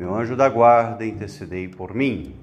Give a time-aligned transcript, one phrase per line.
[0.00, 2.34] meu anjo da guarda, intercedei por mim.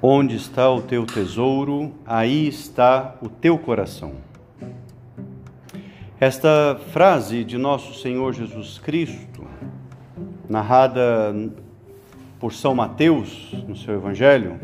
[0.00, 4.14] Onde está o teu tesouro, aí está o teu coração.
[6.18, 9.44] Esta frase de nosso Senhor Jesus Cristo,
[10.48, 11.34] narrada
[12.40, 14.58] por São Mateus no seu Evangelho,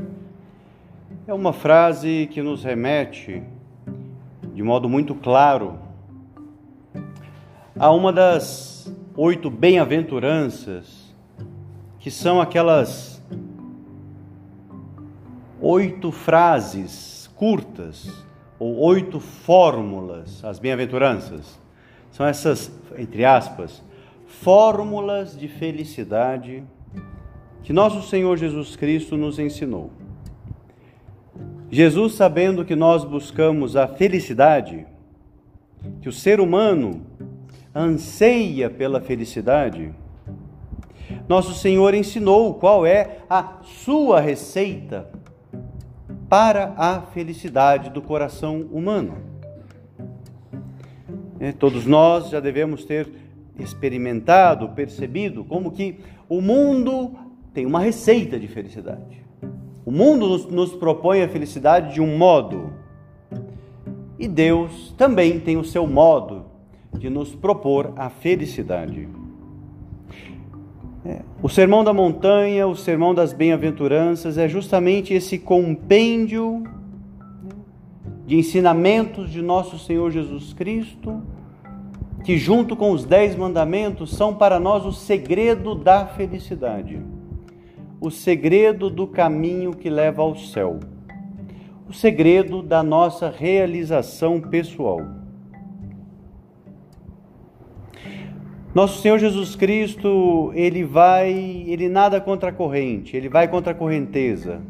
[1.27, 3.43] é uma frase que nos remete
[4.55, 5.79] de modo muito claro
[7.79, 8.73] a uma das
[9.25, 11.15] oito bem-aventuranças,
[12.01, 13.23] que são aquelas
[15.61, 18.11] oito frases curtas
[18.59, 21.61] ou oito fórmulas, as bem-aventuranças.
[22.11, 23.81] São essas, entre aspas,
[24.27, 26.65] fórmulas de felicidade
[27.63, 29.93] que nosso Senhor Jesus Cristo nos ensinou.
[31.71, 34.85] Jesus, sabendo que nós buscamos a felicidade,
[36.01, 37.07] que o ser humano
[37.75, 39.95] anseia pela felicidade,
[41.29, 45.09] nosso Senhor ensinou qual é a sua receita
[46.29, 49.17] para a felicidade do coração humano.
[51.39, 53.09] É, todos nós já devemos ter
[53.59, 57.13] experimentado, percebido como que o mundo
[57.53, 59.23] tem uma receita de felicidade.
[59.85, 62.73] O mundo nos, nos propõe a felicidade de um modo
[64.19, 66.52] e Deus também tem o seu modo
[66.99, 69.09] de nos propor a felicidade.
[71.05, 76.63] É, o Sermão da Montanha, o Sermão das Bem-aventuranças é justamente esse compêndio
[77.43, 77.57] né,
[78.25, 81.21] de ensinamentos de nosso Senhor Jesus Cristo,
[82.23, 87.01] que, junto com os Dez Mandamentos, são para nós o segredo da felicidade,
[88.01, 90.79] o segredo do caminho que leva ao céu,
[91.89, 95.22] o segredo da nossa realização pessoal.
[98.75, 101.31] Nosso Senhor Jesus Cristo, ele vai,
[101.67, 104.63] ele nada contra a corrente, ele vai contra a correnteza.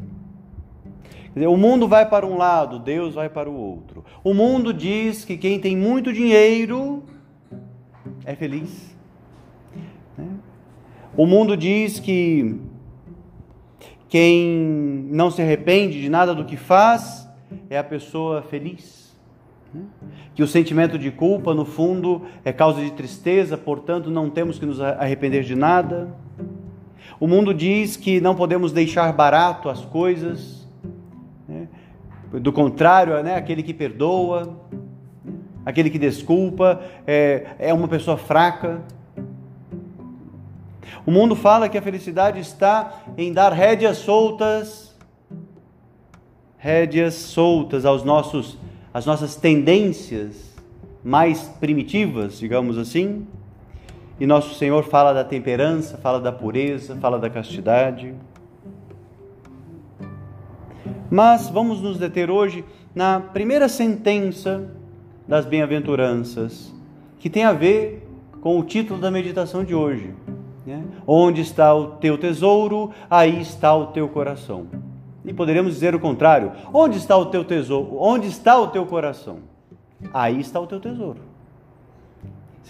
[1.36, 4.04] O mundo vai para um lado, Deus vai para o outro.
[4.24, 7.04] O mundo diz que quem tem muito dinheiro
[8.24, 8.92] é feliz.
[10.19, 10.26] Né?
[11.16, 12.60] O mundo diz que
[14.08, 17.28] quem não se arrepende de nada do que faz
[17.70, 19.01] é a pessoa feliz
[20.34, 24.66] que o sentimento de culpa, no fundo, é causa de tristeza, portanto, não temos que
[24.66, 26.14] nos arrepender de nada.
[27.20, 30.66] O mundo diz que não podemos deixar barato as coisas,
[31.48, 31.68] né?
[32.32, 33.36] do contrário, né?
[33.36, 34.58] aquele que perdoa,
[35.64, 38.82] aquele que desculpa, é, é uma pessoa fraca.
[41.04, 44.96] O mundo fala que a felicidade está em dar rédeas soltas,
[46.56, 48.61] rédeas soltas aos nossos
[48.92, 50.53] as nossas tendências
[51.03, 53.26] mais primitivas, digamos assim.
[54.20, 58.14] E nosso Senhor fala da temperança, fala da pureza, fala da castidade.
[61.10, 62.64] Mas vamos nos deter hoje
[62.94, 64.70] na primeira sentença
[65.26, 66.72] das bem-aventuranças,
[67.19, 68.06] que tem a ver
[68.41, 70.14] com o título da meditação de hoje.
[70.66, 70.84] Né?
[71.06, 74.66] Onde está o teu tesouro, aí está o teu coração.
[75.24, 77.96] E poderíamos dizer o contrário: onde está o teu tesouro?
[77.98, 79.38] Onde está o teu coração?
[80.12, 81.20] Aí está o teu tesouro.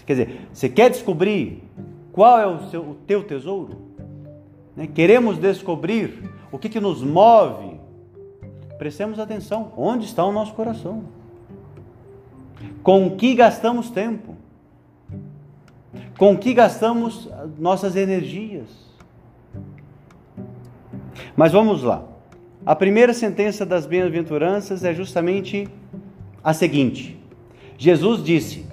[0.05, 1.63] Quer dizer, você quer descobrir
[2.11, 3.77] qual é o, seu, o teu tesouro?
[4.75, 4.87] Né?
[4.87, 7.79] Queremos descobrir o que, que nos move?
[8.77, 11.03] Prestemos atenção: onde está o nosso coração?
[12.81, 14.35] Com que gastamos tempo?
[16.17, 18.67] Com que gastamos nossas energias?
[21.35, 22.12] Mas vamos lá.
[22.65, 25.67] A primeira sentença das bem-aventuranças é justamente
[26.41, 27.19] a seguinte:
[27.77, 28.65] Jesus disse: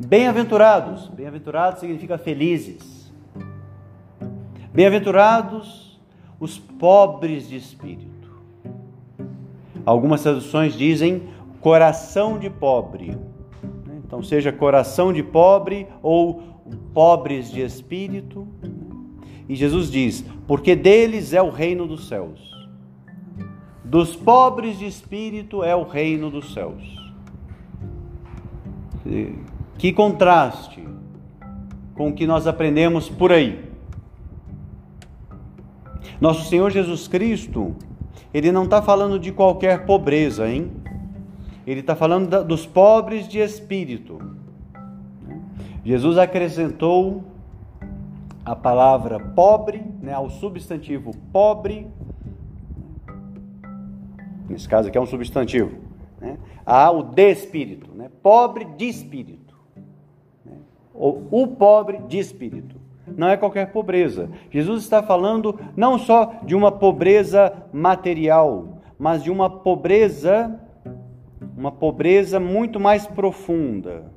[0.00, 3.12] Bem-aventurados, bem-aventurados significa felizes.
[4.72, 6.00] Bem-aventurados
[6.40, 8.10] os pobres de espírito.
[9.84, 11.22] Algumas traduções dizem
[11.60, 13.14] coração de pobre.
[14.06, 16.42] Então, seja coração de pobre ou
[16.94, 18.48] pobres de espírito.
[19.46, 22.51] E Jesus diz: Porque deles é o reino dos céus.
[23.92, 27.12] Dos pobres de espírito é o reino dos céus.
[29.76, 30.82] Que contraste
[31.94, 33.70] com o que nós aprendemos por aí.
[36.18, 37.76] Nosso Senhor Jesus Cristo,
[38.32, 40.72] ele não está falando de qualquer pobreza, hein?
[41.66, 44.18] Ele está falando da, dos pobres de espírito.
[45.84, 47.24] Jesus acrescentou
[48.42, 51.86] a palavra pobre né, ao substantivo pobre.
[54.52, 55.78] Nesse caso aqui é um substantivo.
[56.20, 57.90] Né, ao de espírito.
[57.94, 59.56] Né, pobre de espírito.
[60.44, 60.52] Né,
[60.94, 62.82] ou o pobre de espírito
[63.16, 64.30] não é qualquer pobreza.
[64.50, 70.60] Jesus está falando não só de uma pobreza material, mas de uma pobreza,
[71.56, 74.12] uma pobreza muito mais profunda,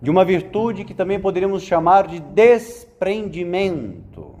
[0.00, 4.34] de uma virtude que também poderíamos chamar de desprendimento.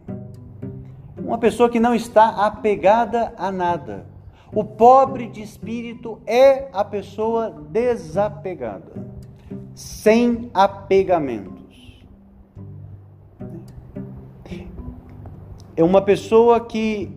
[1.18, 4.13] Uma pessoa que não está apegada a nada.
[4.54, 8.92] O pobre de espírito é a pessoa desapegada,
[9.74, 11.64] sem apegamento.
[15.76, 17.10] é uma pessoa que,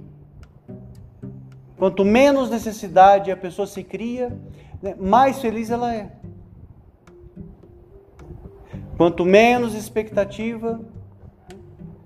[1.77, 4.37] quanto menos necessidade a pessoa se cria,
[4.81, 6.11] né, mais feliz ela é.
[8.97, 10.81] Quanto menos expectativa,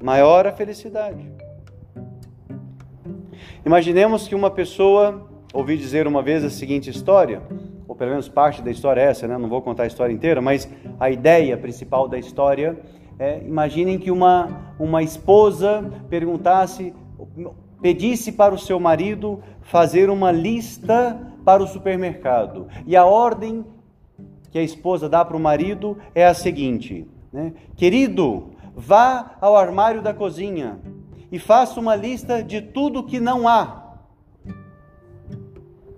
[0.01, 1.31] maior a felicidade.
[3.63, 7.43] Imaginemos que uma pessoa, ouvi dizer uma vez a seguinte história,
[7.87, 9.37] ou pelo menos parte da história é essa, né?
[9.37, 10.67] não vou contar a história inteira, mas
[10.99, 12.79] a ideia principal da história
[13.19, 16.91] é, imaginem que uma, uma esposa perguntasse,
[17.79, 22.67] pedisse para o seu marido fazer uma lista para o supermercado.
[22.87, 23.63] E a ordem
[24.49, 27.53] que a esposa dá para o marido é a seguinte: né?
[27.75, 30.79] Querido, vá ao armário da cozinha
[31.31, 33.95] e faça uma lista de tudo que não há.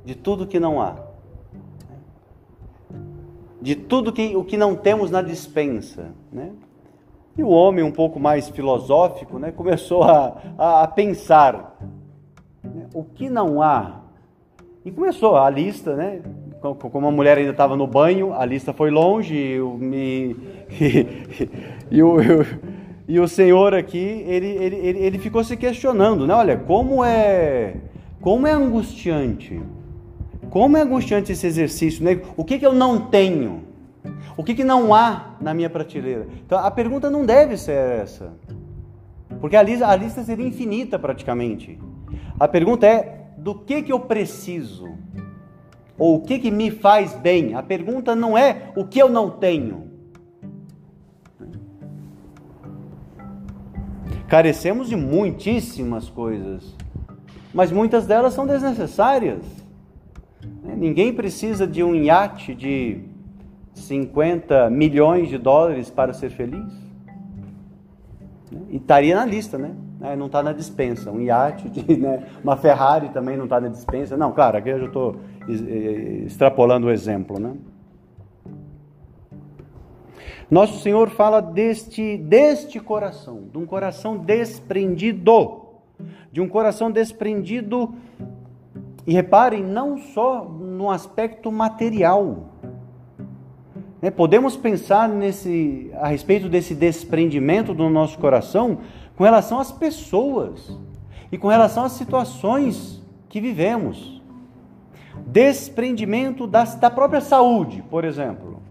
[0.06, 0.96] De tudo que não há.
[3.62, 6.14] De tudo que, o que não temos na dispensa.
[6.32, 6.52] Né?
[7.36, 11.80] E o homem, um pouco mais filosófico, né, começou a, a, a pensar
[12.64, 14.02] né, o que não há.
[14.86, 16.22] E começou a lista, né?
[16.60, 20.36] Como a mulher ainda estava no banho, a lista foi longe e, me,
[20.80, 21.08] e,
[21.92, 22.18] e, o,
[23.08, 26.34] e o senhor aqui, ele, ele, ele, ele ficou se questionando, né?
[26.34, 27.76] Olha, como é,
[28.22, 29.62] como é angustiante,
[30.50, 32.22] como é angustiante esse exercício, né?
[32.38, 33.64] O que, que eu não tenho?
[34.38, 36.28] O que, que não há na minha prateleira?
[36.46, 38.32] Então a pergunta não deve ser essa.
[39.42, 41.78] Porque a lista, a lista seria infinita praticamente.
[42.40, 44.98] A pergunta é: do que, que eu preciso?
[45.98, 47.54] Ou o que, que me faz bem?
[47.54, 49.83] A pergunta não é o que eu não tenho.
[54.34, 56.76] Carecemos de muitíssimas coisas,
[57.54, 59.44] mas muitas delas são desnecessárias.
[60.76, 63.04] Ninguém precisa de um iate de
[63.76, 66.66] 50 milhões de dólares para ser feliz?
[68.72, 69.76] E estaria na lista, né?
[70.02, 71.12] É, não está na dispensa.
[71.12, 72.26] Um iate, de, né?
[72.44, 74.18] uma Ferrari também não está na dispensa.
[74.18, 75.16] Não, claro, aqui eu já estou
[76.26, 77.54] extrapolando o exemplo, né?
[80.54, 85.64] Nosso Senhor fala deste, deste coração, de um coração desprendido,
[86.32, 87.96] de um coração desprendido,
[89.08, 92.52] e reparem, não só no aspecto material,
[94.00, 94.12] né?
[94.12, 98.78] Podemos pensar nesse, a respeito desse desprendimento do nosso coração
[99.16, 100.78] com relação às pessoas
[101.32, 104.22] e com relação às situações que vivemos.
[105.26, 108.63] Desprendimento da, da própria saúde, por exemplo.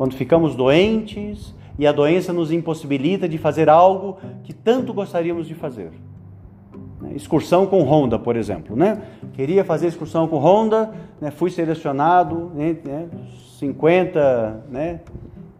[0.00, 5.54] Quando ficamos doentes e a doença nos impossibilita de fazer algo que tanto gostaríamos de
[5.54, 5.92] fazer.
[7.02, 7.12] Né?
[7.14, 8.74] Excursão com Honda, por exemplo.
[8.74, 9.02] Né?
[9.34, 10.90] Queria fazer excursão com Honda,
[11.20, 11.30] né?
[11.30, 12.78] fui selecionado, né?
[13.58, 15.00] 50, né?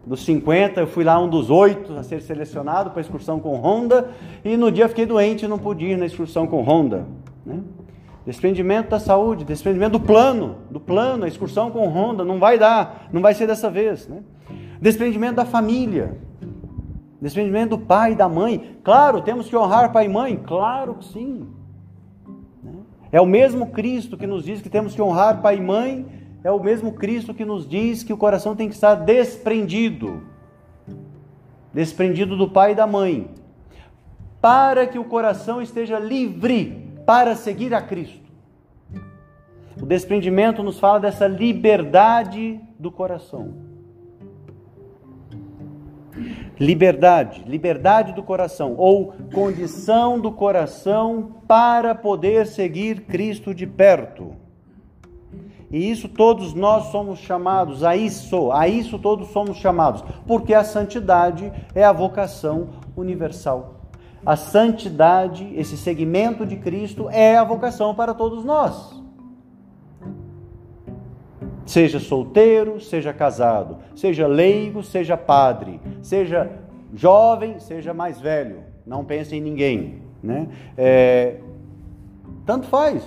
[0.03, 4.09] Dos 50, eu fui lá um dos oito a ser selecionado para excursão com Honda,
[4.43, 7.05] e no dia fiquei doente e não pude ir na excursão com Honda.
[7.45, 7.59] Né?
[8.25, 13.07] Desprendimento da saúde, desprendimento do plano, do plano, a excursão com Honda, não vai dar,
[13.11, 14.07] não vai ser dessa vez.
[14.07, 14.21] Né?
[14.79, 16.17] Desprendimento da família,
[17.19, 18.77] desprendimento do pai e da mãe.
[18.83, 21.47] Claro, temos que honrar pai e mãe, claro que sim.
[22.63, 22.73] Né?
[23.11, 26.05] É o mesmo Cristo que nos diz que temos que honrar pai e mãe,
[26.43, 30.31] é o mesmo Cristo que nos diz que o coração tem que estar desprendido
[31.73, 33.29] desprendido do pai e da mãe,
[34.41, 38.31] para que o coração esteja livre para seguir a Cristo.
[39.81, 43.53] O desprendimento nos fala dessa liberdade do coração.
[46.57, 54.31] Liberdade, liberdade do coração, ou condição do coração para poder seguir Cristo de perto.
[55.69, 60.63] E isso todos nós somos chamados, a isso, a isso todos somos chamados, porque a
[60.63, 63.80] santidade é a vocação universal.
[64.25, 69.01] A santidade, esse segmento de Cristo, é a vocação para todos nós.
[71.65, 76.51] Seja solteiro, seja casado, seja leigo, seja padre, seja
[76.93, 78.63] jovem, seja mais velho.
[78.85, 80.01] Não pense em ninguém.
[80.21, 80.47] Né?
[80.77, 81.37] É,
[82.45, 83.03] tanto faz.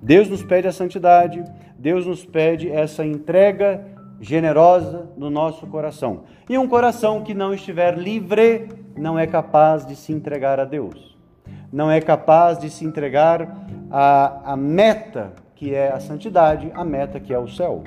[0.00, 1.44] Deus nos pede a santidade,
[1.76, 3.84] Deus nos pede essa entrega
[4.20, 6.22] generosa no nosso coração.
[6.48, 11.16] E um coração que não estiver livre não é capaz de se entregar a Deus,
[11.72, 17.18] não é capaz de se entregar à, à meta que é a santidade, a meta
[17.18, 17.82] que é o céu.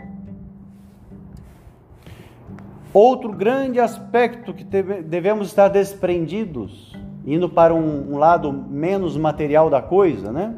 [2.93, 6.93] Outro grande aspecto que devemos estar desprendidos,
[7.25, 10.55] indo para um, um lado menos material da coisa, né?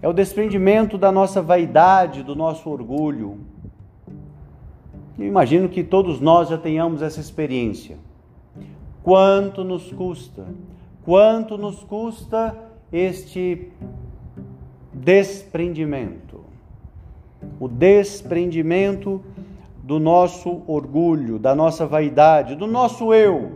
[0.00, 3.38] É o desprendimento da nossa vaidade, do nosso orgulho.
[5.18, 7.96] Eu imagino que todos nós já tenhamos essa experiência.
[9.08, 10.44] Quanto nos custa?
[11.02, 12.54] Quanto nos custa
[12.92, 13.72] este
[14.92, 16.44] desprendimento?
[17.58, 19.22] O desprendimento
[19.82, 23.52] do nosso orgulho, da nossa vaidade, do nosso eu.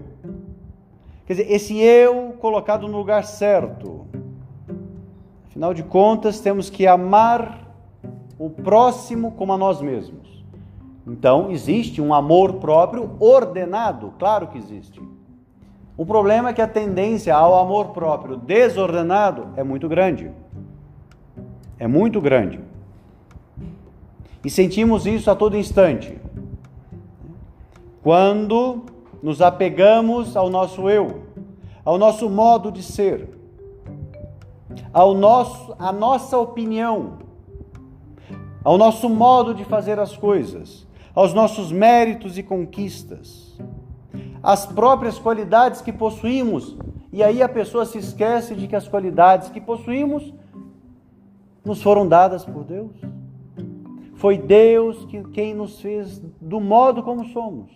[1.26, 4.06] Quer dizer, esse eu colocado no lugar certo.
[5.48, 7.76] Afinal de contas, temos que amar
[8.38, 10.42] o próximo como a nós mesmos.
[11.06, 14.98] Então, existe um amor próprio ordenado, claro que existe.
[15.96, 20.30] O problema é que a tendência ao amor próprio desordenado é muito grande.
[21.78, 22.60] É muito grande.
[24.44, 26.18] E sentimos isso a todo instante.
[28.02, 28.84] Quando
[29.22, 31.22] nos apegamos ao nosso eu,
[31.84, 33.28] ao nosso modo de ser,
[34.92, 37.18] ao nosso, à nossa opinião,
[38.64, 43.58] ao nosso modo de fazer as coisas, aos nossos méritos e conquistas,
[44.42, 46.76] às próprias qualidades que possuímos.
[47.12, 50.32] E aí a pessoa se esquece de que as qualidades que possuímos
[51.64, 52.90] nos foram dadas por Deus.
[54.14, 57.70] Foi Deus que, quem nos fez do modo como somos.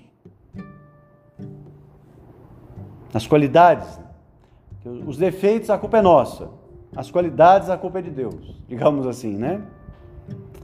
[3.12, 3.98] As qualidades,
[5.06, 6.50] os defeitos, a culpa é nossa.
[6.94, 9.62] As qualidades, a culpa é de Deus, digamos assim, né?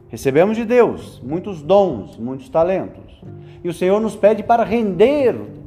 [0.09, 3.23] Recebemos de Deus muitos dons, muitos talentos.
[3.65, 5.62] E o Senhor nos pede para render.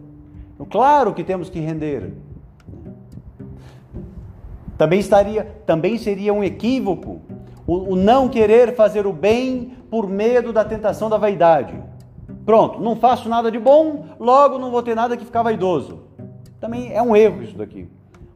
[0.69, 2.13] Claro que temos que render.
[4.77, 7.21] Também estaria, também seria um equívoco
[7.67, 11.81] o, o não querer fazer o bem por medo da tentação da vaidade.
[12.45, 16.03] Pronto, não faço nada de bom, logo não vou ter nada que ficar vaidoso.
[16.59, 17.88] Também é um erro isso daqui.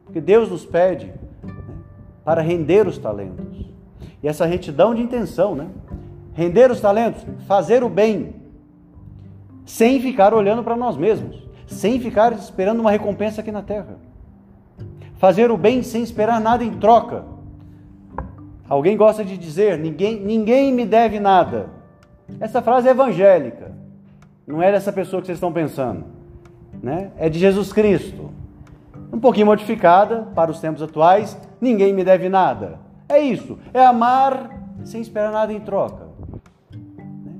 [0.04, 1.12] Porque Deus nos pede
[1.44, 1.54] né,
[2.24, 3.70] para render os talentos.
[4.22, 5.68] E essa retidão de intenção, né?
[6.32, 8.34] Render os talentos, fazer o bem,
[9.64, 13.96] sem ficar olhando para nós mesmos, sem ficar esperando uma recompensa aqui na terra.
[15.16, 17.24] Fazer o bem sem esperar nada em troca
[18.70, 21.68] Alguém gosta de dizer: ninguém, ninguém me deve nada.
[22.38, 23.72] Essa frase é evangélica.
[24.46, 26.04] Não é dessa pessoa que vocês estão pensando.
[26.80, 27.10] Né?
[27.18, 28.30] É de Jesus Cristo.
[29.12, 32.78] Um pouquinho modificada para os tempos atuais: ninguém me deve nada.
[33.08, 33.58] É isso.
[33.74, 36.06] É amar sem esperar nada em troca.
[36.72, 37.38] Né?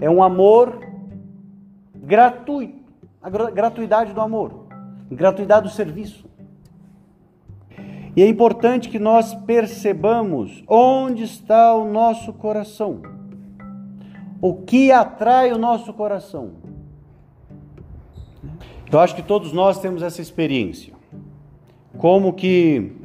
[0.00, 0.76] É um amor
[1.94, 2.77] gratuito.
[3.22, 4.66] A gratuidade do amor.
[5.10, 6.28] Gratuidade do serviço.
[8.16, 13.00] E é importante que nós percebamos onde está o nosso coração.
[14.40, 16.52] O que atrai o nosso coração.
[18.90, 20.94] Eu acho que todos nós temos essa experiência.
[21.96, 22.96] Como que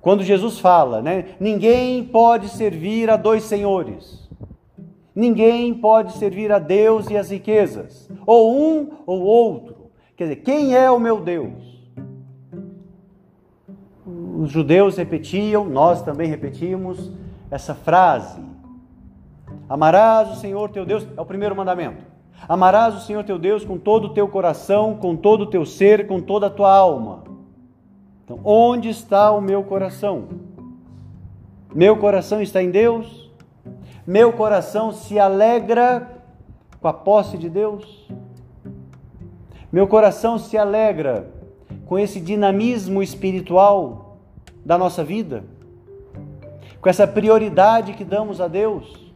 [0.00, 1.36] quando Jesus fala, né?
[1.40, 4.23] Ninguém pode servir a dois senhores.
[5.14, 9.90] Ninguém pode servir a Deus e as riquezas, ou um ou outro.
[10.16, 11.74] Quer dizer, quem é o meu Deus?
[14.44, 17.10] os judeus repetiam, nós também repetimos
[17.50, 18.42] essa frase.
[19.68, 22.04] Amarás o Senhor teu Deus, é o primeiro mandamento.
[22.48, 26.06] Amarás o Senhor teu Deus com todo o teu coração, com todo o teu ser,
[26.06, 27.24] com toda a tua alma.
[28.24, 30.28] Então, onde está o meu coração?
[31.74, 33.23] Meu coração está em Deus?
[34.06, 36.22] Meu coração se alegra
[36.78, 38.06] com a posse de Deus?
[39.72, 41.30] Meu coração se alegra
[41.86, 44.18] com esse dinamismo espiritual
[44.62, 45.44] da nossa vida,
[46.82, 49.12] com essa prioridade que damos a Deus.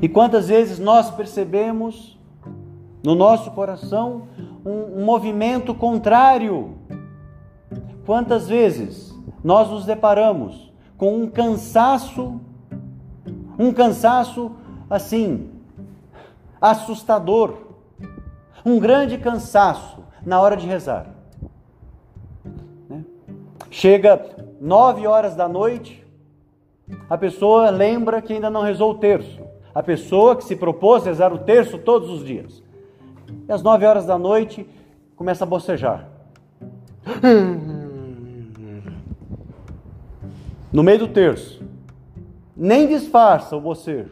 [0.00, 2.18] E quantas vezes nós percebemos
[3.02, 4.28] no nosso coração
[4.64, 6.78] um, movimento contrário?
[8.06, 12.40] Quantas vezes nós nos deparamos com um cansaço,
[13.58, 14.52] um cansaço
[14.88, 15.50] assim,
[16.60, 17.54] assustador,
[18.64, 21.06] um grande cansaço na hora de rezar.
[22.88, 23.04] Né?
[23.70, 24.24] Chega
[24.60, 26.04] nove horas da noite,
[27.08, 29.42] a pessoa lembra que ainda não rezou o terço.
[29.74, 32.62] A pessoa que se propôs a rezar o terço todos os dias.
[33.48, 34.66] E às nove horas da noite
[35.16, 36.08] começa a bocejar.
[40.74, 41.62] No meio do terço.
[42.56, 44.10] Nem disfarça o bocejo.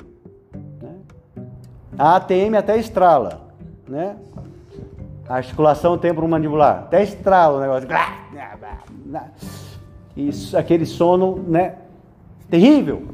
[0.80, 0.94] Né?
[1.98, 3.48] A ATM até estrala.
[3.88, 4.16] Né?
[5.28, 6.84] A articulação temporomandibular.
[6.84, 7.88] Até estrala o negócio.
[10.16, 11.78] Isso, aquele sono né,
[12.48, 13.08] terrível.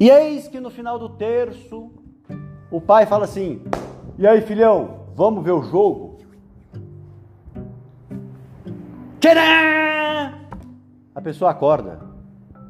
[0.00, 1.88] E eis que no final do terço,
[2.68, 3.62] o pai fala assim:
[4.18, 6.18] E aí, filhão, vamos ver o jogo?
[9.20, 10.37] Tcharam!
[11.18, 11.98] A pessoa acorda,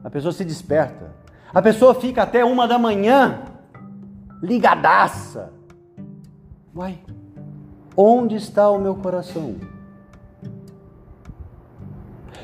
[0.02, 1.14] a pessoa se desperta,
[1.52, 3.42] a pessoa fica até uma da manhã
[4.42, 5.52] ligadaça.
[6.74, 6.98] Uai,
[7.94, 9.56] onde está o meu coração?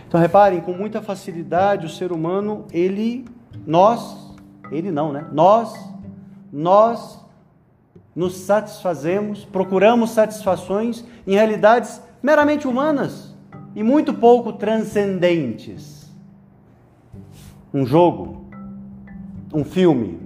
[0.06, 3.24] Então reparem, com muita facilidade o ser humano, ele,
[3.66, 4.36] nós,
[4.70, 5.26] ele não, né?
[5.32, 5.72] Nós,
[6.52, 7.18] nós
[8.14, 13.33] nos satisfazemos, procuramos satisfações em realidades meramente humanas
[13.74, 16.10] e muito pouco transcendentes.
[17.72, 18.44] Um jogo,
[19.52, 20.20] um filme,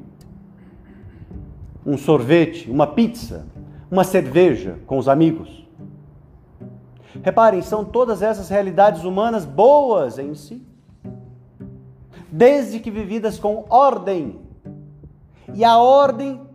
[1.85, 3.47] um sorvete, uma pizza,
[3.91, 5.67] uma cerveja com os amigos.
[7.23, 10.63] Reparem, são todas essas realidades humanas boas em si,
[12.31, 14.41] desde que vividas com ordem.
[15.55, 16.49] E a ordem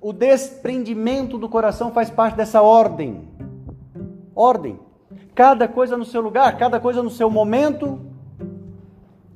[0.00, 3.28] o desprendimento do coração faz parte dessa ordem.
[4.34, 4.80] Ordem.
[5.34, 8.00] Cada coisa no seu lugar, cada coisa no seu momento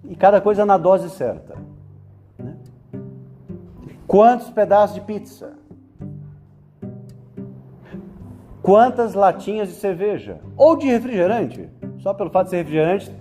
[0.08, 1.56] e cada coisa na dose certa.
[2.38, 2.56] Né?
[4.06, 5.54] Quantos pedaços de pizza?
[8.62, 10.40] Quantas latinhas de cerveja?
[10.56, 11.68] Ou de refrigerante?
[11.98, 13.12] Só pelo fato de ser refrigerante.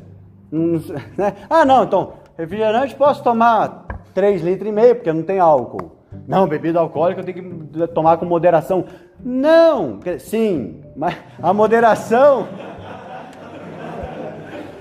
[1.18, 1.34] Né?
[1.50, 5.92] Ah, não, então, refrigerante posso tomar 3 litros e meio, porque não tem álcool.
[6.28, 8.86] Não, bebida alcoólica eu tenho que tomar com moderação.
[9.20, 12.48] Não, sim, mas a moderação.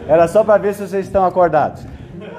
[0.09, 1.85] Era só para ver se vocês estão acordados.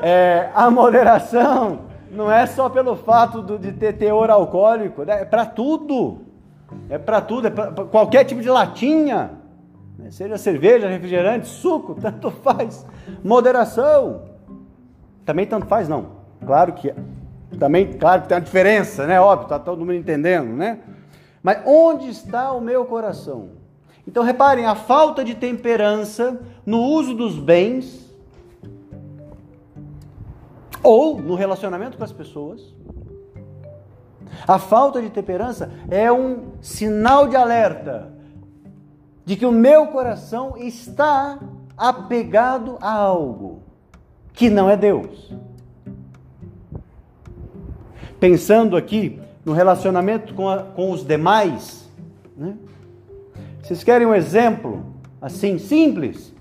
[0.01, 5.21] É, a moderação não é só pelo fato do, de ter teor alcoólico, né?
[5.21, 6.21] é para tudo.
[6.89, 9.31] É para tudo, é para qualquer tipo de latinha,
[9.97, 10.09] né?
[10.09, 12.85] seja cerveja, refrigerante, suco, tanto faz.
[13.23, 14.21] Moderação.
[15.25, 16.23] Também tanto faz, não.
[16.45, 16.93] Claro que
[17.59, 19.21] também, claro que tem uma diferença, né?
[19.21, 20.79] Óbvio, está todo mundo entendendo, né?
[21.41, 23.49] Mas onde está o meu coração?
[24.07, 28.09] Então reparem, a falta de temperança no uso dos bens
[30.81, 32.73] ou no relacionamento com as pessoas.
[34.47, 38.11] A falta de temperança é um sinal de alerta
[39.23, 41.39] de que o meu coração está
[41.77, 43.63] apegado a algo
[44.33, 45.33] que não é Deus
[48.23, 51.91] pensando aqui no relacionamento com, a, com os demais,
[52.37, 52.55] né?
[53.63, 54.85] Vocês querem um exemplo
[55.21, 56.35] assim simples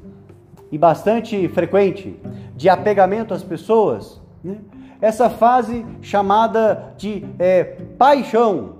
[0.72, 2.20] e bastante frequente
[2.56, 4.20] de apegamento às pessoas?
[4.42, 4.58] Né?
[5.00, 7.62] Essa fase chamada de é,
[7.96, 8.74] paixão,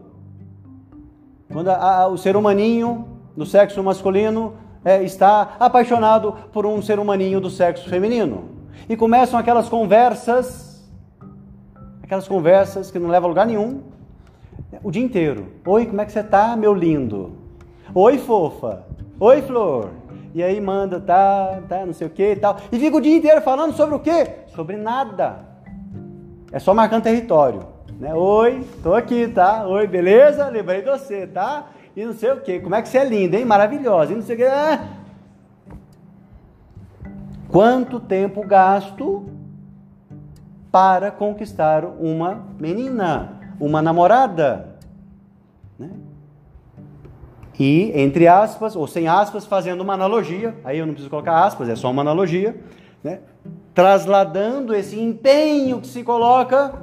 [1.53, 6.99] quando a, a, o ser humaninho do sexo masculino é, está apaixonado por um ser
[6.99, 8.49] humaninho do sexo feminino
[8.89, 10.85] e começam aquelas conversas
[12.03, 13.85] aquelas conversas que não levam a lugar nenhum,
[14.83, 15.47] o dia inteiro.
[15.65, 17.42] Oi, como é que você tá, meu lindo?
[17.95, 18.85] Oi, fofa.
[19.21, 19.91] Oi, flor.
[20.35, 22.57] E aí manda, tá, tá, não sei o que e tal.
[22.73, 24.31] E fica o dia inteiro falando sobre o quê?
[24.55, 25.41] Sobre nada.
[26.51, 27.67] É só marcando território.
[28.01, 28.15] Né?
[28.15, 29.67] Oi, tô aqui, tá?
[29.67, 30.49] Oi, beleza?
[30.49, 31.67] Lembrei de você, tá?
[31.95, 32.61] E não sei o que.
[32.61, 33.45] Como é que você é linda, hein?
[33.45, 34.13] Maravilhosa.
[34.13, 34.45] E não sei o que.
[34.45, 34.89] Ah.
[37.49, 39.27] Quanto tempo gasto
[40.71, 44.79] para conquistar uma menina, uma namorada.
[45.79, 45.91] Né?
[47.59, 51.69] E, entre aspas, ou sem aspas, fazendo uma analogia, aí eu não preciso colocar aspas,
[51.69, 52.59] é só uma analogia,
[53.03, 53.21] né?
[53.75, 56.75] trasladando esse empenho que se coloca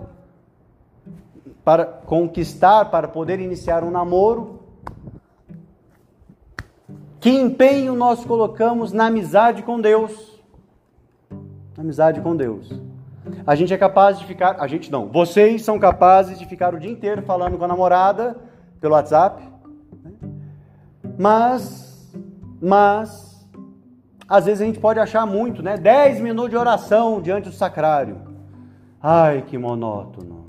[1.63, 4.59] para conquistar, para poder iniciar um namoro.
[7.19, 10.39] Que empenho nós colocamos na amizade com Deus?
[11.75, 12.71] Na amizade com Deus.
[13.45, 16.79] A gente é capaz de ficar, a gente não, vocês são capazes de ficar o
[16.79, 18.37] dia inteiro falando com a namorada
[18.79, 19.48] pelo WhatsApp?
[21.19, 22.09] Mas,
[22.61, 23.45] mas,
[24.25, 25.75] às vezes a gente pode achar muito, né?
[25.75, 28.21] 10 minutos de oração diante do sacrário.
[29.03, 30.45] Ai, que monótono.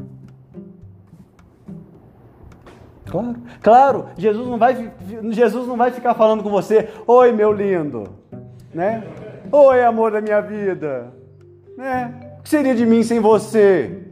[3.04, 4.92] Claro, claro, Jesus não vai,
[5.32, 8.04] Jesus não vai ficar falando com você, oi meu lindo,
[8.72, 9.02] né?
[9.50, 11.12] Oi amor da minha vida,
[11.76, 12.36] né?
[12.38, 14.04] O que seria de mim sem você?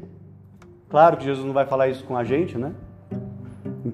[0.88, 2.74] Claro que Jesus não vai falar isso com a gente, né?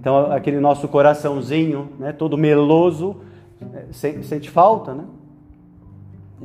[0.05, 3.17] Então aquele nosso coraçãozinho, né, todo meloso,
[3.73, 3.91] é,
[4.23, 5.05] sente falta, né?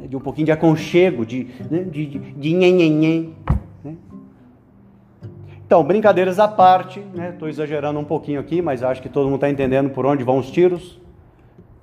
[0.08, 2.54] De um pouquinho de aconchego, de, né, de, de, de
[3.84, 3.98] né?
[5.66, 7.50] Então, brincadeiras à parte, Estou né?
[7.50, 10.50] exagerando um pouquinho aqui, mas acho que todo mundo está entendendo por onde vão os
[10.50, 10.98] tiros,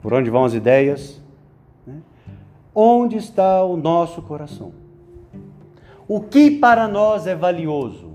[0.00, 1.22] por onde vão as ideias.
[1.86, 1.98] Né?
[2.74, 4.72] Onde está o nosso coração?
[6.08, 8.05] O que para nós é valioso?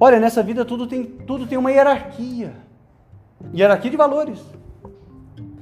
[0.00, 2.70] Olha, nessa vida tudo tem, tudo tem uma hierarquia
[3.54, 4.40] hierarquia de valores.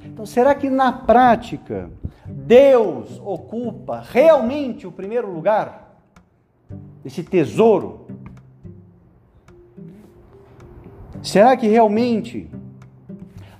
[0.05, 1.89] Então, será que na prática
[2.25, 6.01] Deus ocupa realmente o primeiro lugar?
[7.03, 8.07] Esse tesouro?
[11.23, 12.49] Será que realmente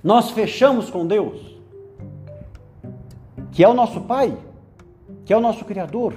[0.02, 1.58] nós fechamos com Deus?
[3.52, 4.36] Que é o nosso Pai,
[5.24, 6.14] que é o nosso Criador,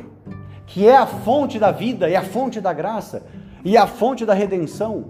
[0.65, 3.25] que é a fonte da vida e a fonte da graça
[3.63, 5.05] e a fonte da redenção,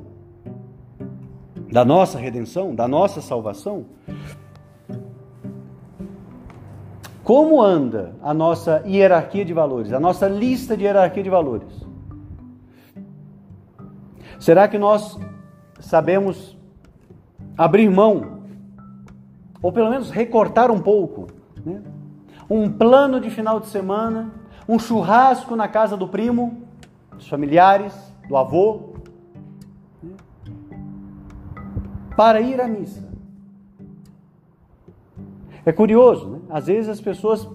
[1.72, 3.86] da nossa redenção, da nossa salvação.
[7.24, 11.74] Como anda a nossa hierarquia de valores, a nossa lista de hierarquia de valores?
[14.40, 15.18] Será que nós
[15.80, 16.58] sabemos
[17.58, 18.44] abrir mão,
[19.62, 21.28] ou pelo menos recortar um pouco,
[21.66, 21.82] né?
[22.50, 24.32] um plano de final de semana,
[24.68, 26.62] um churrasco na casa do primo,
[27.12, 28.94] dos familiares, do avô,
[32.16, 33.04] para ir à missa.
[35.66, 36.40] É curioso, né?
[36.50, 37.48] às vezes as pessoas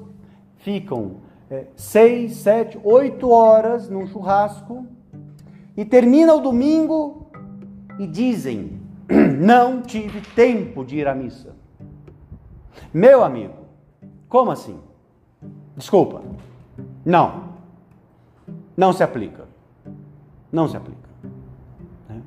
[0.57, 1.17] ficam
[1.51, 4.87] é, seis, sete, oito horas num churrasco
[5.77, 7.31] e termina o domingo
[7.99, 8.81] e dizem:
[9.41, 11.55] não tive tempo de ir à missa.
[12.93, 13.55] Meu amigo,
[14.29, 14.79] como assim?
[15.77, 16.23] Desculpa.
[17.05, 17.49] Não.
[18.77, 19.48] Não se aplica.
[20.51, 21.09] Não se aplica.
[22.09, 22.23] Né?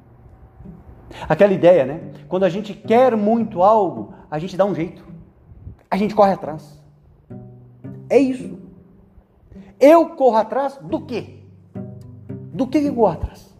[1.27, 2.11] Aquela ideia, né?
[2.27, 5.05] Quando a gente quer muito algo, a gente dá um jeito.
[5.89, 6.81] A gente corre atrás.
[8.09, 8.59] É isso.
[9.79, 11.39] Eu corro atrás do quê?
[12.53, 13.51] Do que eu corro atrás?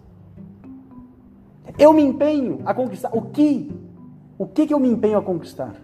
[1.78, 3.10] Eu me empenho a conquistar.
[3.14, 3.72] O que?
[4.38, 5.76] O que, que eu me empenho a conquistar?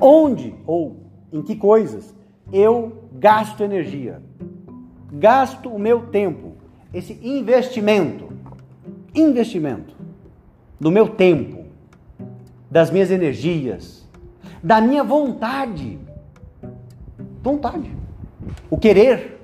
[0.00, 0.96] Onde ou
[1.32, 2.14] em que coisas
[2.52, 4.22] eu gasto energia?
[5.14, 6.54] Gasto o meu tempo,
[6.92, 8.28] esse investimento,
[9.14, 9.94] investimento
[10.78, 11.64] do meu tempo,
[12.70, 14.08] das minhas energias,
[14.62, 15.98] da minha vontade,
[17.42, 17.90] vontade,
[18.70, 19.40] o querer.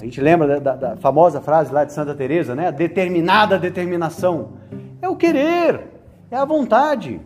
[0.00, 2.70] A gente lembra da, da, da famosa frase lá de Santa Teresa, né?
[2.72, 4.50] Determinada determinação
[5.02, 5.88] é o querer,
[6.30, 7.20] é a vontade.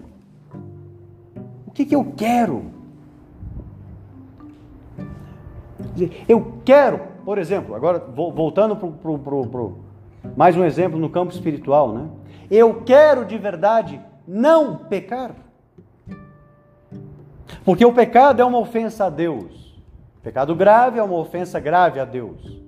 [1.67, 2.72] O que, que eu quero?
[6.29, 9.69] Eu quero, por exemplo, agora voltando para
[10.37, 12.09] mais um exemplo no campo espiritual, né?
[12.51, 15.35] Eu quero de verdade não pecar.
[17.65, 19.81] Porque o pecado é uma ofensa a Deus.
[20.23, 22.61] Pecado grave é uma ofensa grave a Deus.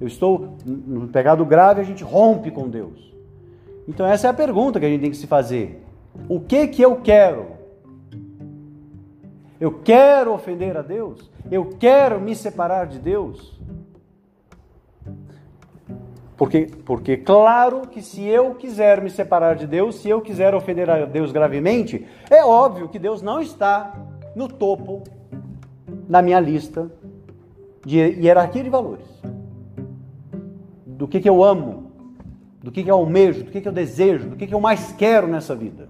[0.00, 3.12] Eu estou no pecado grave, a gente rompe com Deus.
[3.86, 5.84] Então essa é a pergunta que a gente tem que se fazer.
[6.28, 7.57] O que que eu quero?
[9.60, 11.30] Eu quero ofender a Deus?
[11.50, 13.58] Eu quero me separar de Deus?
[16.36, 20.88] Porque, porque, claro que se eu quiser me separar de Deus, se eu quiser ofender
[20.88, 23.92] a Deus gravemente, é óbvio que Deus não está
[24.36, 25.02] no topo
[26.08, 26.88] na minha lista
[27.84, 29.06] de hierarquia de valores.
[30.86, 31.90] Do que, que eu amo,
[32.62, 34.92] do que, que eu almejo, do que, que eu desejo, do que, que eu mais
[34.92, 35.88] quero nessa vida.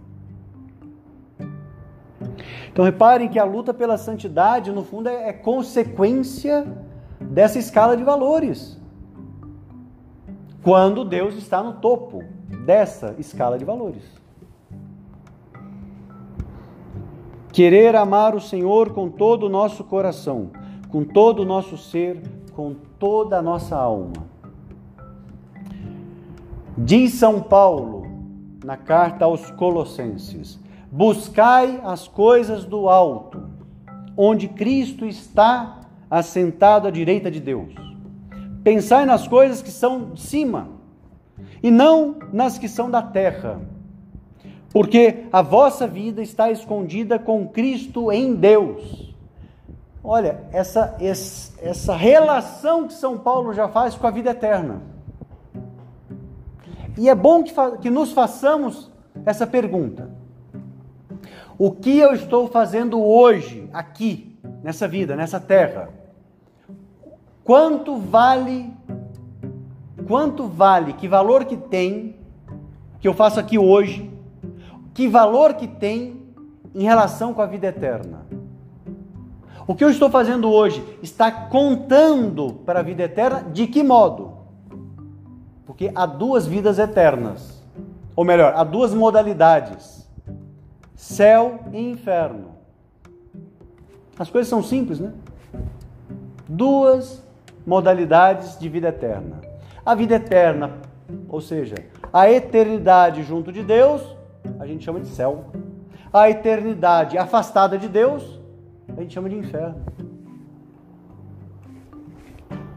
[2.79, 6.65] Então reparem que a luta pela santidade, no fundo, é, é consequência
[7.21, 8.81] dessa escala de valores.
[10.63, 12.23] Quando Deus está no topo
[12.65, 14.05] dessa escala de valores.
[17.53, 20.53] Querer amar o Senhor com todo o nosso coração,
[20.89, 22.23] com todo o nosso ser,
[22.55, 24.25] com toda a nossa alma.
[26.77, 28.07] Diz São Paulo
[28.65, 33.43] na carta aos Colossenses: Buscai as coisas do alto,
[34.17, 37.75] onde Cristo está assentado à direita de Deus.
[38.65, 40.69] Pensai nas coisas que são de cima,
[41.63, 43.61] e não nas que são da terra,
[44.73, 49.15] porque a vossa vida está escondida com Cristo em Deus.
[50.03, 54.81] Olha, essa, essa relação que São Paulo já faz com a vida eterna.
[56.97, 58.91] E é bom que, que nos façamos
[59.25, 60.11] essa pergunta:
[61.59, 65.89] O que eu estou fazendo hoje, aqui, nessa vida, nessa terra?
[67.43, 68.73] Quanto vale?
[70.07, 70.93] Quanto vale?
[70.93, 72.15] Que valor que tem
[73.01, 74.09] que eu faço aqui hoje?
[74.95, 76.23] Que valor que tem
[76.73, 78.25] em relação com a vida eterna?
[79.67, 84.39] O que eu estou fazendo hoje está contando para a vida eterna de que modo?
[85.67, 87.61] Porque há duas vidas eternas.
[88.15, 89.98] Ou melhor, há duas modalidades:
[90.99, 92.57] céu e inferno.
[94.19, 95.13] As coisas são simples, né?
[96.49, 97.25] Duas
[97.65, 99.41] modalidades de vida eterna.
[99.87, 100.73] A vida eterna,
[101.29, 101.77] ou seja,
[102.13, 104.03] a eternidade junto de Deus,
[104.59, 105.45] a gente chama de céu.
[106.13, 108.41] A eternidade afastada de Deus,
[108.89, 109.81] a gente chama de inferno.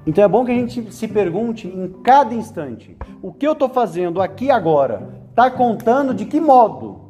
[0.06, 3.70] Então é bom que a gente se pergunte em cada instante: o que eu estou
[3.70, 7.01] fazendo aqui agora está contando de que modo?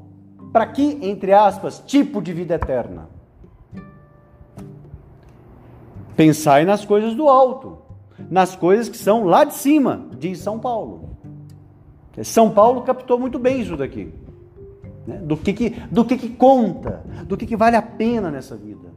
[0.51, 3.09] Para que, entre aspas, tipo de vida eterna?
[6.15, 7.79] Pensai nas coisas do alto,
[8.29, 11.09] nas coisas que são lá de cima, diz São Paulo.
[12.23, 14.13] São Paulo captou muito bem isso daqui.
[15.07, 15.17] Né?
[15.17, 18.91] Do, que, que, do que, que conta, do que, que vale a pena nessa vida.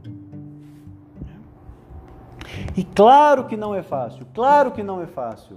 [2.76, 5.56] E claro que não é fácil, claro que não é fácil.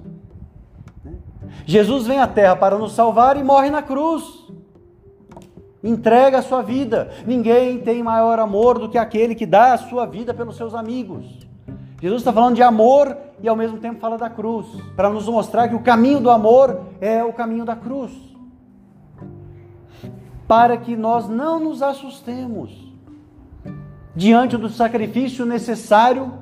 [1.04, 1.14] Né?
[1.66, 4.48] Jesus vem à terra para nos salvar e morre na cruz.
[5.84, 7.10] Entrega a sua vida.
[7.26, 11.26] Ninguém tem maior amor do que aquele que dá a sua vida pelos seus amigos.
[12.02, 15.68] Jesus está falando de amor e ao mesmo tempo fala da cruz, para nos mostrar
[15.68, 18.28] que o caminho do amor é o caminho da cruz
[20.48, 22.72] para que nós não nos assustemos
[24.16, 26.34] diante do sacrifício necessário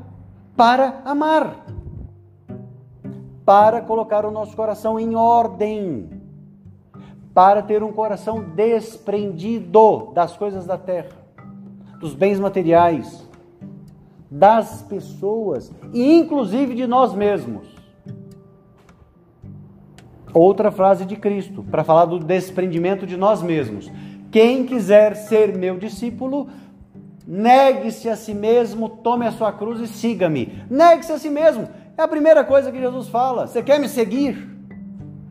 [0.56, 1.66] para amar,
[3.44, 6.15] para colocar o nosso coração em ordem,
[7.36, 11.10] para ter um coração desprendido das coisas da terra,
[12.00, 13.28] dos bens materiais,
[14.32, 17.68] das pessoas e inclusive de nós mesmos.
[20.34, 23.92] Outra frase de Cristo, para falar do desprendimento de nós mesmos.
[24.32, 26.48] Quem quiser ser meu discípulo,
[27.28, 30.64] negue-se a si mesmo, tome a sua cruz e siga-me.
[30.70, 31.68] Negue-se a si mesmo.
[31.98, 33.46] É a primeira coisa que Jesus fala.
[33.46, 34.55] Você quer me seguir?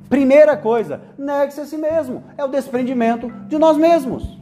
[0.09, 2.25] Primeira coisa, negue-se a si mesmo.
[2.37, 4.39] É o desprendimento de nós mesmos.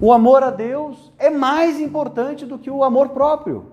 [0.00, 3.66] O amor a Deus é mais importante do que o amor próprio.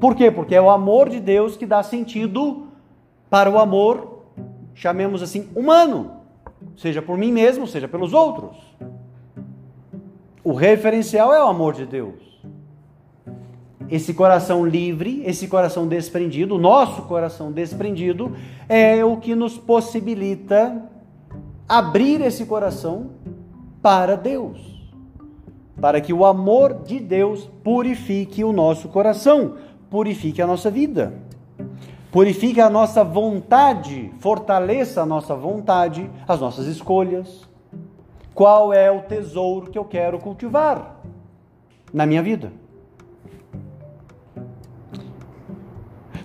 [0.00, 0.30] Por quê?
[0.30, 2.68] Porque é o amor de Deus que dá sentido
[3.28, 4.22] para o amor,
[4.74, 6.12] chamemos assim, humano,
[6.76, 8.56] seja por mim mesmo, seja pelos outros.
[10.42, 12.33] O referencial é o amor de Deus.
[13.90, 18.32] Esse coração livre, esse coração desprendido, o nosso coração desprendido,
[18.68, 20.82] é o que nos possibilita
[21.68, 23.10] abrir esse coração
[23.82, 24.58] para Deus,
[25.80, 29.54] para que o amor de Deus purifique o nosso coração,
[29.90, 31.14] purifique a nossa vida.
[32.10, 37.42] Purifique a nossa vontade, fortaleça a nossa vontade, as nossas escolhas.
[38.32, 41.00] Qual é o tesouro que eu quero cultivar
[41.92, 42.52] na minha vida?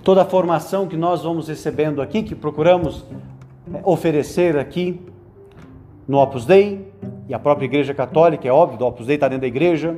[0.10, 3.06] Toda a formação que nós vamos recebendo aqui, que procuramos
[3.72, 5.00] é, oferecer aqui
[6.08, 6.91] no Opus Dei,
[7.28, 9.98] e a própria Igreja Católica, é óbvio, o Opus Dei está dentro da igreja.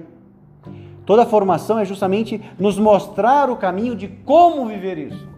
[1.06, 5.30] Toda a formação é justamente nos mostrar o caminho de como viver isso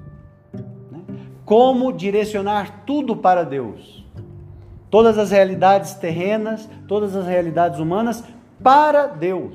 [1.45, 4.03] como direcionar tudo para Deus.
[4.89, 8.23] Todas as realidades terrenas, todas as realidades humanas
[8.63, 9.53] para Deus.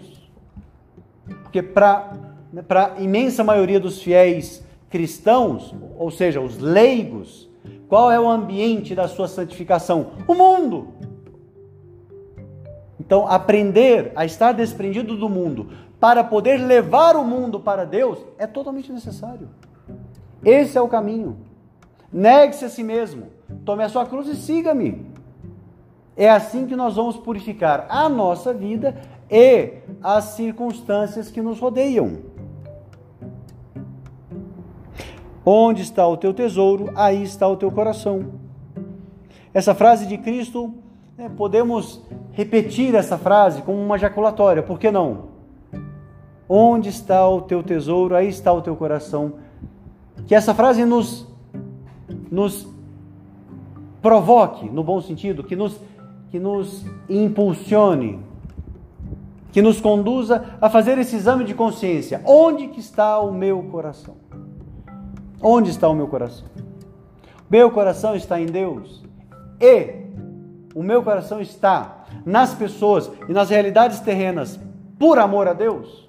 [1.42, 2.12] Porque para
[2.70, 7.48] a imensa maioria dos fiéis cristãos, ou seja, os leigos,
[7.88, 10.12] qual é o ambiente da sua santificação?
[10.26, 10.88] O mundo.
[13.00, 18.46] Então, aprender a estar desprendido do mundo para poder levar o mundo para Deus é
[18.46, 19.48] totalmente necessário.
[20.44, 21.38] Esse é o caminho.
[22.12, 23.26] Negue-se a si mesmo,
[23.64, 25.06] tome a sua cruz e siga-me.
[26.16, 28.96] É assim que nós vamos purificar a nossa vida
[29.30, 32.18] e as circunstâncias que nos rodeiam.
[35.44, 38.26] Onde está o teu tesouro, aí está o teu coração.
[39.54, 40.74] Essa frase de Cristo,
[41.16, 45.28] né, podemos repetir essa frase como uma jaculatória, por que não?
[46.48, 49.34] Onde está o teu tesouro, aí está o teu coração.
[50.26, 51.26] Que essa frase nos
[52.30, 52.68] nos
[54.00, 55.78] provoque, no bom sentido, que nos,
[56.30, 58.20] que nos impulsione,
[59.52, 62.22] que nos conduza a fazer esse exame de consciência.
[62.24, 64.16] Onde que está o meu coração?
[65.40, 66.46] Onde está o meu coração?
[67.48, 69.04] Meu coração está em Deus.
[69.60, 70.06] E
[70.74, 74.58] o meu coração está nas pessoas e nas realidades terrenas
[74.98, 76.08] por amor a Deus,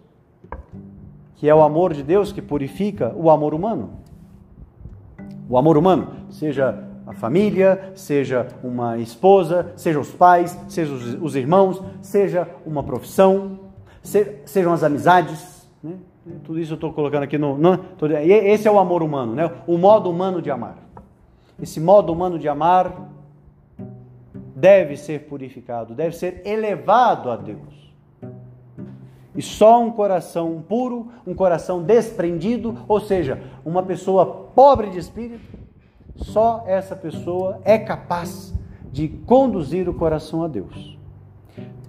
[1.36, 3.92] que é o amor de Deus que purifica o amor humano.
[5.48, 11.36] O amor humano, seja a família, seja uma esposa, seja os pais, seja os, os
[11.36, 13.60] irmãos, seja uma profissão,
[14.04, 15.68] se, sejam as amizades.
[15.82, 15.96] Né?
[16.44, 17.58] Tudo isso eu estou colocando aqui no.
[18.30, 19.52] Esse é o amor humano, né?
[19.66, 20.78] o modo humano de amar.
[21.62, 23.10] Esse modo humano de amar
[24.56, 27.90] deve ser purificado, deve ser elevado a Deus.
[29.36, 35.58] E só um coração puro, um coração desprendido, ou seja, uma pessoa pobre de espírito,
[36.16, 38.54] só essa pessoa é capaz
[38.92, 40.98] de conduzir o coração a Deus.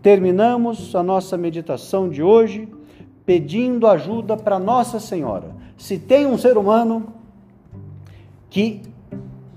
[0.03, 2.69] Terminamos a nossa meditação de hoje
[3.31, 5.55] pedindo ajuda para Nossa Senhora.
[5.79, 7.13] Se tem um ser humano
[8.49, 8.83] que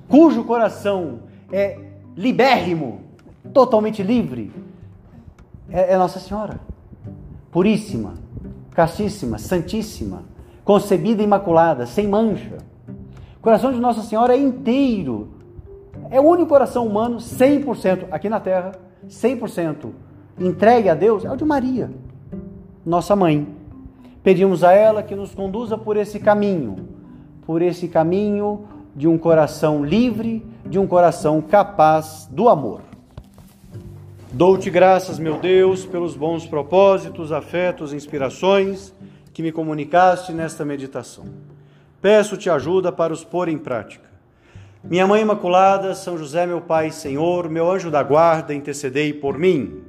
[0.07, 1.79] cujo coração é
[2.15, 3.01] libérrimo,
[3.51, 4.51] totalmente livre,
[5.71, 6.59] é, é Nossa Senhora.
[7.49, 8.13] Puríssima,
[8.75, 10.21] castíssima, santíssima,
[10.63, 12.59] concebida imaculada, sem mancha.
[13.38, 15.29] O coração de Nossa Senhora é inteiro.
[16.12, 18.73] É o único coração humano 100% aqui na terra,
[19.09, 19.89] 100%
[20.39, 21.89] entregue a Deus, é o de Maria,
[22.86, 23.62] nossa mãe.
[24.23, 26.88] Pedimos a ela que nos conduza por esse caminho,
[27.45, 32.81] por esse caminho de um coração livre, de um coração capaz do amor.
[34.31, 38.93] Dou-te graças, meu Deus, pelos bons propósitos, afetos, inspirações
[39.33, 41.25] que me comunicaste nesta meditação.
[42.01, 44.09] Peço-te ajuda para os pôr em prática.
[44.83, 49.81] Minha Mãe Imaculada, São José, meu Pai, Senhor, meu anjo da guarda, intercedei por mim.